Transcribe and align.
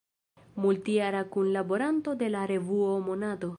Multjara 0.63 1.21
kunlaboranto 1.35 2.17
de 2.25 2.33
la 2.39 2.47
revuo 2.55 2.91
"Monato". 3.11 3.49